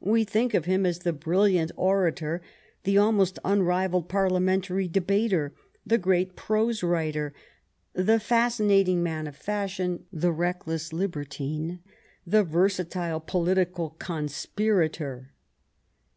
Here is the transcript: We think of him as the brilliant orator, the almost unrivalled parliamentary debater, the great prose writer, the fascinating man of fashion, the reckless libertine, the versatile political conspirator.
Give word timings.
We 0.00 0.24
think 0.24 0.52
of 0.52 0.64
him 0.64 0.84
as 0.84 0.98
the 0.98 1.12
brilliant 1.12 1.70
orator, 1.76 2.42
the 2.82 2.98
almost 2.98 3.38
unrivalled 3.44 4.08
parliamentary 4.08 4.88
debater, 4.88 5.54
the 5.86 5.96
great 5.96 6.34
prose 6.34 6.82
writer, 6.82 7.32
the 7.92 8.18
fascinating 8.18 9.00
man 9.00 9.28
of 9.28 9.36
fashion, 9.36 10.06
the 10.12 10.32
reckless 10.32 10.92
libertine, 10.92 11.78
the 12.26 12.42
versatile 12.42 13.20
political 13.20 13.90
conspirator. 13.90 15.30